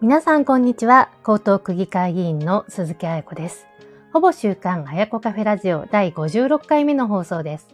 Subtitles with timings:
[0.00, 1.08] 皆さんこんにちは。
[1.20, 3.66] 江東区議会議員の鈴木彩子です。
[4.12, 7.68] ほぼ週刊彩子カフェラジオ第56回目の放送です。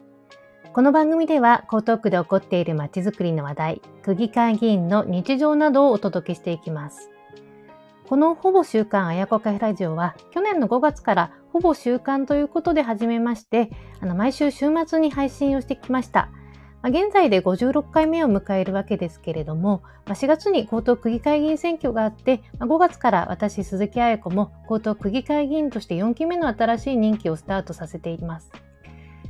[0.75, 7.11] この番組では江東区で起こっているまちづくりの話題、区議会議員の日常などをお届けしていきます。
[8.07, 16.29] このほぼ週刊彩子カフェラジオは去年の5月からほぼ週刊ということで始めまして、あの毎週週末に配信をしてきました。
[16.83, 28.51] 現在で56回目を迎えるわけですけれども、4月に江東区議会議員選挙があって、5月から私、鈴木彩子も江東区議会議員として4期目の新しい任期をスタートさせています。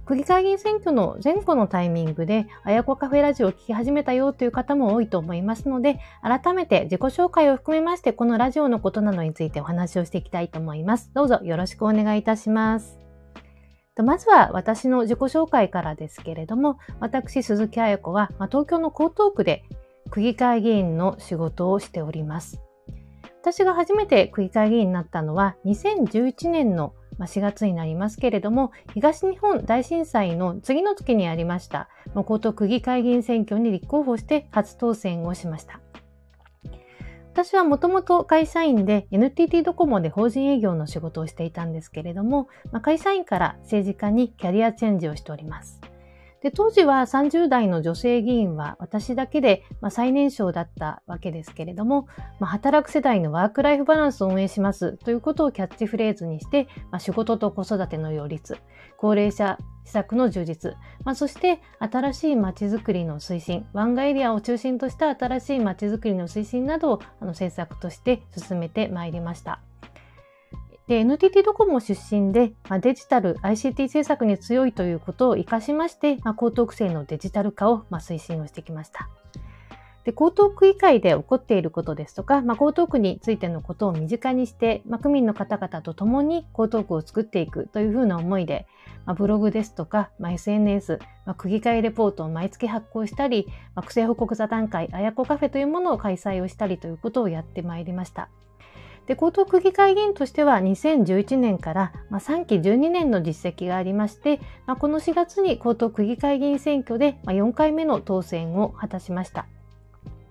[0.07, 11.11] 区議会議員選挙の前後のタイミングで、あやこカフェラジオを聞き始めたよという方も多いと思いますので、改めて自己紹介を含めまして、このラジオのことなどについてお話をしていきたいと思います。
[11.15, 13.00] どうぞよろしくお願いいたします。
[14.03, 19.65] まずは私の自己紹介からですけれども、私、鈴木彩子は、ま東京の江東区で
[20.11, 22.61] 区議会議員の仕事をしております。
[23.43, 35.81] 私が初めて区議会議員になったのは2011年の4月になりますけれども、東日本大震災の次の月にありました、江東区議会議員選挙に立候補して初当選をしました。
[37.33, 45.81] 私はもともと会社員で NTT ドコモで法人営業の仕事をしていたんですけれども、まあ、会社員から政治家にキャリアチェンジをしております。
[46.43, 58.57] で当時は30代の女性議員は私だけで、まあ、最年少だったわけですけれども、まあ、働く世代のワークライフバランスを運営しますということをキャッチフレーズにして、まあ、仕事と子育ての両立、
[58.97, 60.73] 高齢者施策の充実、
[61.05, 69.61] まあ、そして新しいまちづくりの推進、湾岸エリアを中心とした新しいまちづくりの推進などをあの政策として進めてまいりました。
[70.91, 79.09] で、NTT ドコモ出身で、まあ、デジタル ICT 政策に強いということを活かしまして、まあ、江東区政のデジタル化を、まあ、推進をしてきました。
[80.03, 88.67] で、江東区議会で起こっていることですとか、まあ、江東区についてのことを身近にして、まあ、区民の方々と共に江東区を作っていくというふうな思いで、
[89.07, 93.47] まあ、ブログですとか、まあ、SNS、まあ、区議会レポートを毎月発行したり、
[93.77, 98.29] まあ、区政報告座談会、あやこカフェというものを開催をしたりということをやってまいりました。
[99.11, 109.47] で江東区議会議員としては2011年から、まあ、3期12年の実績がありまして、まあ、この4月に江東区議会議員選挙で、まあ、4回目の当選を果たしました。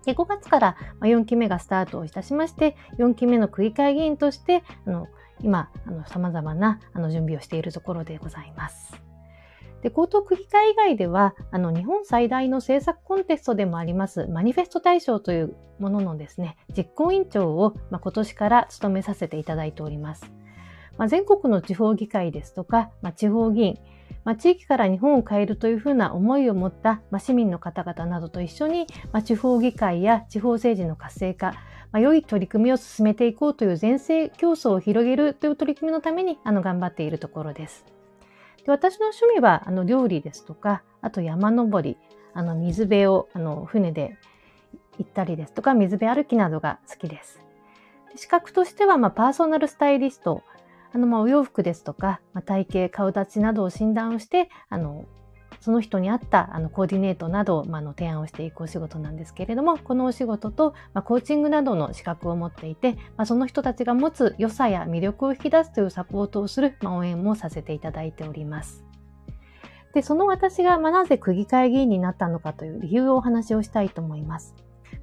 [0.05, 5.09] で5月から4期目がスタートをいたしまして、4期目の区議会議員として、あの
[5.41, 5.69] 今、
[6.07, 9.08] さまざまなあの準備をしているところでございます。
[9.81, 20.31] で、江東区議会以外では、あの、日本最大の政策コンテストでもあります、マニフェスト大賞というもののですね、実行委員長を、まあ、今年から務めさせていただいております。
[20.97, 23.77] まあ、全国の地方議会ですとか、まあ、地方議員、
[24.25, 31.53] まあ、地域から日本を変えるというふうな思いを持った、まあ、市民の方々などと一緒に、まあ、地方議会や地方政治の活性化、
[31.91, 37.98] まあ、良い取り組みを進めていこうという全盛競争を広げるという取り組みのためにあの頑張っているところです。
[38.71, 41.97] 私の趣味はあの料理ですとか、あと山登り、
[42.33, 44.17] あの水辺をあの船で
[44.97, 47.41] 行ったりですとか、水辺歩きなどが好きです。
[48.15, 50.43] 資格としては、まあ、パーソナルスタイリスト、
[50.91, 55.05] あのまあお洋服ですとか、まあ、体型、顔立ちなどを診断をして、あの
[55.61, 68.85] その人に合ったあのコーディネートなどを、まあ、の提案をしていくお仕事なんですけれども、このお仕事と、まあ、コーチングなどの資格を持っていて、まあ、その人たちが持つ良さや魅力を引き出すというサポートをする、まあ、応援もさせていただいております。
[69.93, 74.55] で、その私が、まあ、なぜ区議会議員になったのかという理由をお話をしたいと思います。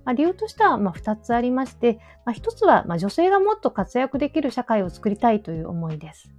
[0.04, 6.30] まあ、理由としては、まあ、2つありまして、まあ、1つは、まあ、女性がもっと活躍できる社会を作りたいという思いです。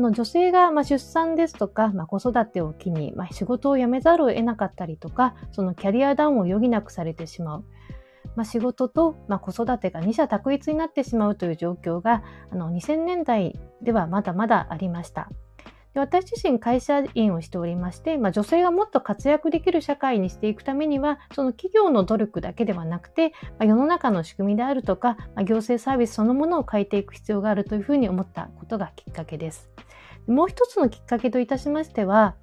[0.00, 7.64] の女性がま出産ですとか、ま、子育てを機に、ま、仕事を辞めざるを得なかったりとか、そのキャリアダウンを余儀なくされてしまう。
[8.36, 15.28] ま、仕事と、ま、子育てが二者択一になってしまうという状況があの2000年代ではまだまだありました。
[15.94, 29.70] で私自身会社員をしておりまして、まあ、女性がもっと活躍できる社会にしていくためにはその企業の努力だけではなくて、まあ、世の中の仕組みであるとか、まあ、行政サービスそのものを変えていく必要があるというふうに思ったことがきっかけです。
[30.28, 32.36] もう一つのきっかけといたしましては、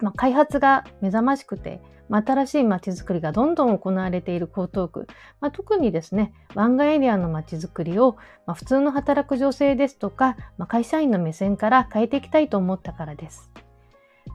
[0.00, 5.06] まあ、開発が目覚ましくて、まあ、新しい街づくりがどんどん行われている江東区、
[5.40, 8.16] まあ、特にですね、湾岸エリアの街づくりを、
[8.46, 13.50] まあ、普通の働く女性ですとか、まあ、会社員の目線から変えていきたいと思ったからです。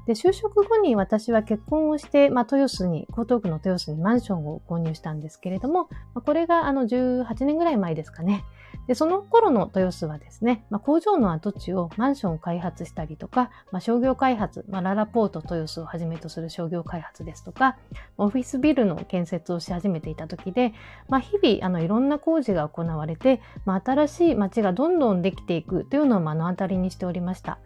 [0.07, 8.45] で、就職後に私は結婚をして、まあ、豊洲に、江東区の豊洲にマンションを購入したんですけれども、まあ、これがあの18年ぐらい前ですかね。
[8.87, 17.77] で、その頃の豊洲はですね、まあ、工場の跡地をマンションを開発したりとか、まあ、商業開発、まあ、ララポート豊洲をはじめとする商業開発ですとか、
[18.17, 20.73] オフィスビルの建設をし始めていた時で、
[21.09, 27.59] まあ、日々、あの、いろんな工事が行われて、まあ、新しい街がどんどんできていくというのを目の当たりにしておりました。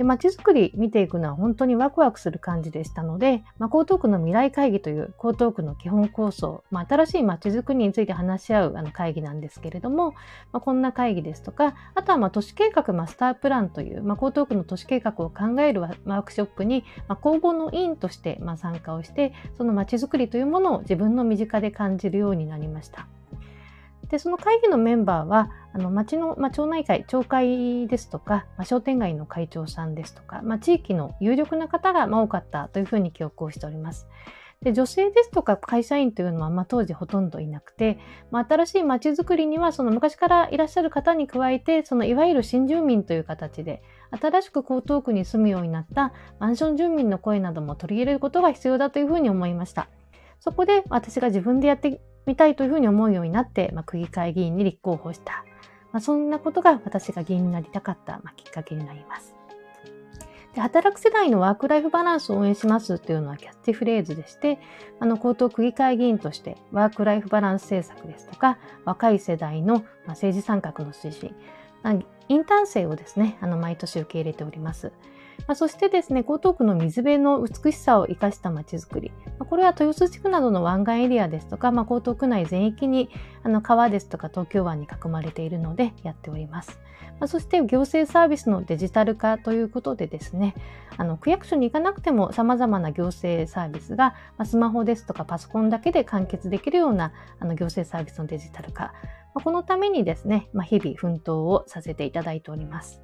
[0.00, 10.12] で、街づくり見ていくのは本当にワクワクする感じでしたので、まあ、江東区の未来会議という江東区の基本構想、まあ、新しい街づくりについて話し合うあの会議なんですけれども、
[10.52, 23.06] まあ、こんな会議ですとか、あとはま都市計画マスタープランという、ま、江東区の都市計画を考えるワークショップに、まあ、公募の委員としてま参加をして、その街づくりというものを自分の身近で感じるようになりました。
[24.10, 34.08] で、その会議のメンバーは、あの、町の、まあ、町内会、町会ですとか、まあ、商店街の会長さんですとか、まあ、地域の有力な方が、まあ、多かったというふうに記憶をしております。
[34.62, 37.98] で、女性ですとか会社員というのは、まあ、当時ほとんどいなくて、
[38.30, 49.88] まあ、新しい街づくりには、その昔からいらっしゃる方に加えて、そのいわゆる新住民という形で、新しく江東区に住むようになったマンション住民の声なども取り入れることが必要だというふうに思いました。
[50.40, 55.44] そこで私が自分でやってみたいというふうに思うようになって、まあ、区議会議員に立候補した。
[55.92, 59.34] まあ、そんなことが私が議員になりたかった、まあ、きっかけになります。
[60.54, 64.58] で働く世代のワークライフバランスを応援しますというのはキャッチフレーズでして、
[64.98, 71.34] あの、高等区議会議員としてワークライフバランス政策ですとか、若い世代の政治参画の推進、
[72.28, 74.92] インターン生をですね、あの、毎年受け入れております。
[75.46, 79.12] まあ、そしてですね、江東区の水辺の美しさを生かした街づくり。
[79.38, 83.10] まあ、これは豊洲地区などの湾岸エリアですとか、まあ、江東区内全域に
[83.42, 86.80] あの川ですとか東京湾に囲まれているのでやっております。
[87.18, 90.54] まあ、そして行政サービスのデジタル化ということでですね、
[90.96, 98.92] あの区役所に行かなくても様々な行政サービスが、まあ、スマホですとかパソコンだけで完結できるようなあの行政サービスのデジタル化。
[99.34, 103.02] ま、このためにですね、まあ、日々奮闘をさせていただいております。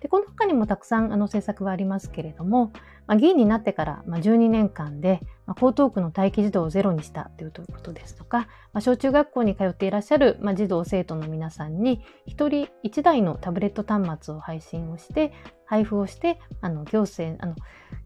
[0.00, 2.72] で、この他にもたくさんあの政策はありますけれども、
[3.06, 15.32] まあ、議員になってからまあ12年間で、まあ、江東区の待機児童をゼロにしたということですとか、まあ、小中学校に通っていらっしゃる、まあ、児童生徒の皆さんに一人一台のタブレット端末を配信をして
[15.66, 17.56] 配布をしてあの行政あの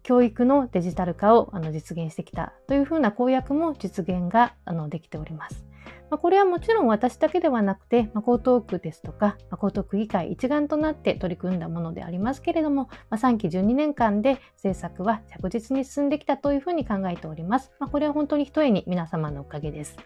[0.02, 5.66] 教育のデジタル化をあの実現してきたというふうな公約も実現があのできております。
[6.14, 17.72] まあ、これはもちろん私だけではなくて、まあ、江東区ですとか、まあ、江東区議会一丸となって取り組んだものでありますけれども、まあ、3期12年間で政策は着実に進んできたというふうに考えております。
[17.80, 19.96] まあ、これは本当に一重に皆様のおかげです。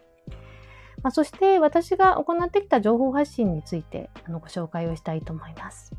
[1.03, 5.93] まあ、そして私が行ってきた情報発信についてあのご紹介をしたいと思います。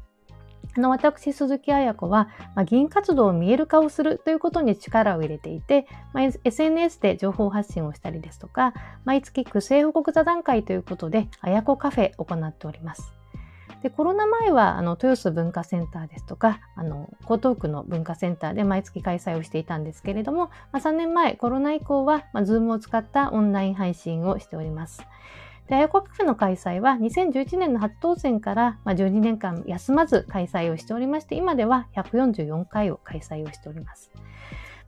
[0.79, 8.73] の私、鈴木彩子は、まあ、議員活動を見える化をするということに力を入れていて、まあ、SNS で情報発信をしたりですとか、
[9.05, 13.13] 毎月区政報告座談会ということで、彩子カフェを行っております。
[13.81, 25.01] でコロナ前はあの豊洲文化センターですとかあの江東区の文化センターで毎月開催をしていたんですけれども、まあ、3年前コロナ以降は、まあ、Zoom を使ったオンライン配信をしております。
[25.69, 34.11] で、あやこカフェの開催は2011年の初当選から12年間休まず開催をしておりまして、今では144回を開催をしております。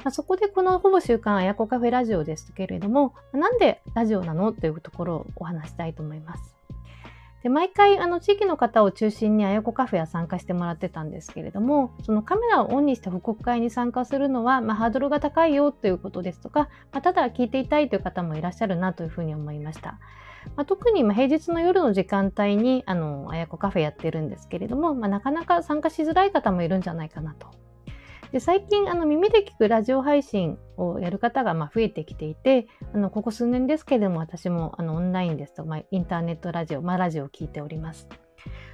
[0.04, 6.56] まあ、そこでこのほぼ週刊あやこカフェラジオですけれども、なんでラジオなのというところをお話したいと思います。
[7.44, 19.98] で毎回あの地域の方を中心にあやこカフェは参加してもらってたんですけれどもそのカメラをオンにして報告会に参加するのは、まあ、ハードルが高いよということですとか、まあ、ただ聞いていたいという方もいらっしゃるなというふうに思いました。
[20.56, 27.48] まあ、特に平日の夜の時間帯にあのあやこカフェやってるんですけれども、まあ、なかなか参加しづらい方もいるんじゃないかなと。
[28.32, 38.08] で最近あの耳で聞くラジオ配信をやる方がま増えてきていてあのここ数年ですけれども私もあのオンラインですと、まあ、インターネットラジオ、まあ、ラジオを聞いております。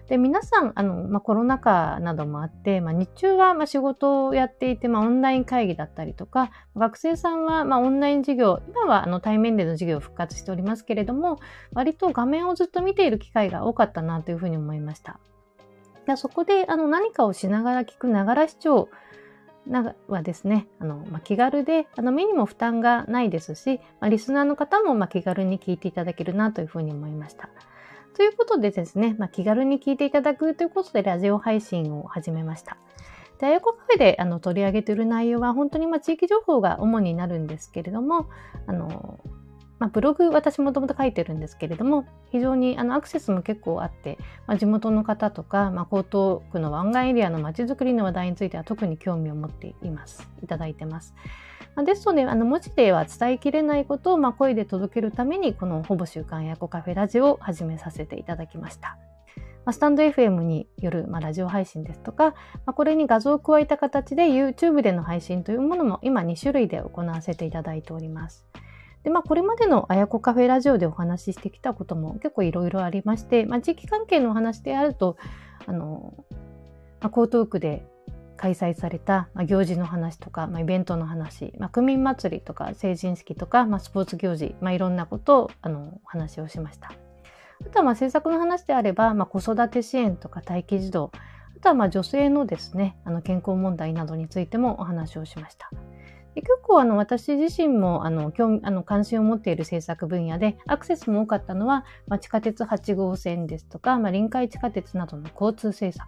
[0.08, 11.40] で皆さんあの、まあ、コロナ禍などもあって、まあ、日中はま仕事をやっていて、まあ、オンライン会議だったりとか学生さんはまオンライン授業今はあの対面での授業を復活しておりますけれども
[11.74, 15.20] 割と画面をずっと見ている機会が多かったなというふうに思いました。
[16.06, 18.88] でそこであの何かをしながら聞くながら視聴
[20.08, 27.50] はですね、あのまあ、気軽であの目にも負担がないですし、まあ、リスナーの方もま気軽に聞いていただけるなというふうに思いました。
[28.18, 32.78] ということでですね、まあ、気軽に聞いていただくということでラジオ配信を始めました。
[33.40, 38.28] で、あやこカフェであの取り上げている内容は本当にまあ地域情報が主になるんですけれども、
[38.66, 39.20] あの
[39.78, 51.14] まあ、ブログ私もともと書いてるんですけれども非常にあのアクセスも結構あって、まあ、地元の方とか、まあ、江東区の湾岸エリアのまちづくりの話題については特に興味を持っていますいただいてます。
[51.78, 58.98] まあ、ですのであの文字では伝えきれないことを、まあ、声で届けるためにこの「ほぼ週刊やこカフェラジオ」を始めさせていただきました。
[59.64, 62.32] まあ、スタンド FM による、まあ、ラジオ配信ですとか、
[62.66, 68.48] まあ、これに画像を加えた形で YouTube での配信というものも今2種類で行わせていただいております。
[69.04, 75.16] で、まあ、これまでのあやこカフェラジオでお話ししてきたことも結構いろいろありまして、まあ、地域関係のお話であると、
[75.68, 76.26] あの、
[77.02, 77.86] まあ、江東区で
[78.38, 86.94] 開催された、まあ、行事の話とか、まあ、イベントの話、まあ、区民祭りとか成人式とか、まあ、スポーツ行事、まあ、いろんなことをあのお話をしました。
[87.66, 91.12] あとはまあ政策の話であれば、まあ、子育て支援とか待機児童、
[91.58, 95.72] あとはまあ女性のですね、あの健康問題などについてもお話をしました。
[96.38, 106.08] で結構あの私自身もあの興味あの関心を持っている政策分野でアクセスも多かったのは、まあ、地下鉄8号線ですとか、まあ、臨海地下鉄などの交通政策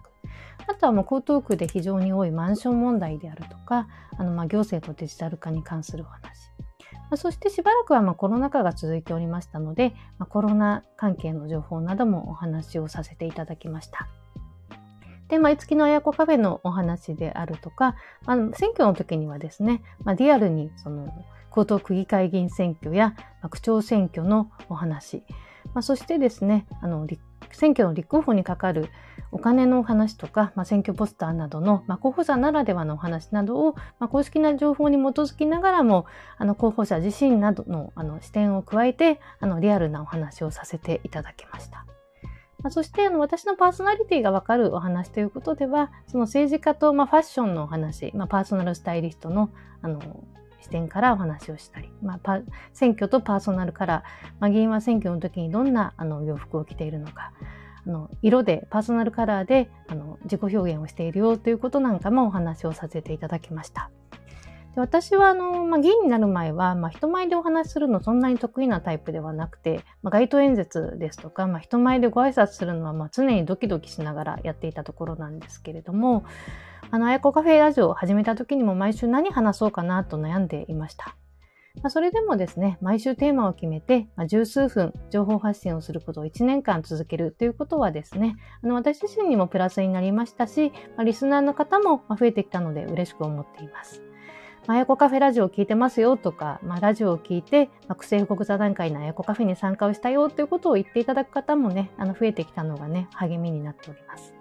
[0.68, 6.52] あとはもう江東区で非常に多いマンション問題であるとかあのまあ行政とデジタル化に関するお話
[7.16, 14.06] そしてしばらくはまコロナ禍が続いておりましたので、まコロナ関係の情報などもお話をさせていただきました。
[15.30, 17.96] で、毎月のあやこカフェのお話であるとか、
[18.26, 21.06] まあ、選挙の時にはですね、まあ、リアルにその
[21.56, 25.22] 江東区議会議員選挙や、まあ、区長選挙のお話、
[25.72, 27.06] まあ、そしてですね、あの
[27.52, 28.90] 選挙の立候補にかかる
[29.32, 36.06] お金のお話とか、まあ、選挙ポスターなどの、まあ、候補者ならではのお話などを、まあ、公式な情報に基づきながらも
[36.38, 41.89] あの候補者自身などのあの視点を加えてあのリアルなお話をさせていただきました。
[42.62, 49.50] ま、そしてあの私のパーソナリティがわかるお話ということではその政治家と、ま、ファッションのお話、まあ、パーソナルスタイリストの
[49.82, 50.00] あの
[50.60, 52.40] 視点からお話をしたり、まあ、
[52.74, 54.04] 選挙とパーソナルから、
[54.40, 57.32] まあ、議員は選挙の時にどんなあの洋服を着ているのか
[57.86, 63.90] あの色でパーソナルカラーであの自己表現をしているよということなんかもお話をさせていただきました。
[64.74, 76.24] で私はあの、まあ、議員になる前は、まあ、人前でお話しするのそんなに得意なタイプではなくて、まあ、街頭演説ですとか、まあ、人前でご挨拶するのは、まあ、常にドキドキしながらやっていたところなんですけれども
[76.92, 81.16] あやこカフェラジオを始めた時にも毎週何話そうかなと悩んでいました。
[81.76, 94.09] まあ、それでもですね、毎週テーマを決めて、まあ、十数分情報発信をすることを1年間続けるということはですね、あの私自身にもプラスになりましたし、まあ、リスナーの方も増えてきたので嬉しく思っています。
[94.70, 104.39] まあやこカフェラジオを聞いてますよとか、まあ、ラジオを聞いて、まあ、区政報告座談会のあやこカフェに参加をしたよということを言っていただく方もね、あの増えてきたのがね、励みになっております。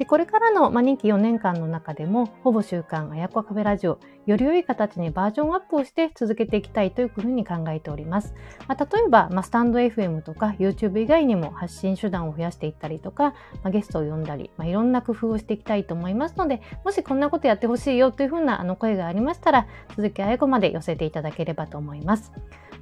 [0.00, 8.32] でこれからの、まあ、任期4年間の中でも、ほぼ週刊あやこカフェラジオ、より良い形にバージョンアップをして続けていきたいというふうに考えております。
[8.66, 19.66] まあ、例えば、まあ、スタンド FM とか YouTube 以外にも発信手段を増やしていったりとか、まあ、ゲストを呼んだり、まあ、いろんな工夫をしていきたいと思いますので、もしこんなことやってほしいよというふうなあの声がありましたら、
[19.96, 22.32] 鈴木あやこまで寄せていただければと思います。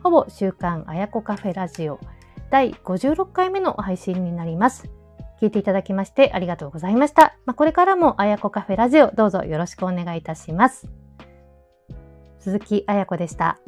[0.04, 1.98] ほぼ週刊あやこカフェラジオ
[2.48, 4.97] 第56回目の配信になります。
[5.40, 7.36] 聞いていただきましてありがとうございました。
[7.46, 10.88] まあ、これからもあやこカフェラジオどうぞよろしくお願いいたします。
[12.38, 13.58] 鈴木あやこでした。